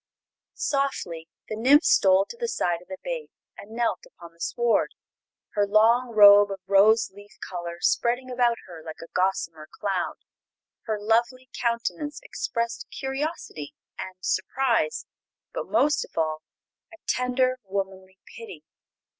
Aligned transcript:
Softly 0.55 1.29
the 1.47 1.55
nymph 1.55 1.83
stole 1.85 2.25
to 2.25 2.35
the 2.35 2.47
side 2.47 2.81
of 2.81 2.87
the 2.87 2.97
babe 3.03 3.29
and 3.55 3.69
knelt 3.69 4.03
upon 4.07 4.33
the 4.33 4.39
sward, 4.39 4.95
her 5.51 5.67
long 5.67 6.09
robe 6.15 6.49
of 6.49 6.59
rose 6.65 7.11
leaf 7.13 7.37
color 7.47 7.77
spreading 7.81 8.31
about 8.31 8.57
her 8.65 8.81
like 8.83 8.99
a 9.03 9.11
gossamer 9.13 9.69
cloud. 9.71 10.15
Her 10.87 10.97
lovely 10.99 11.51
countenance 11.53 12.19
expressed 12.23 12.87
curiosity 12.89 13.75
and 13.99 14.15
surprise, 14.21 15.05
but, 15.53 15.67
most 15.69 16.03
of 16.03 16.17
all, 16.17 16.41
a 16.91 16.97
tender, 17.05 17.59
womanly 17.63 18.17
pity. 18.35 18.63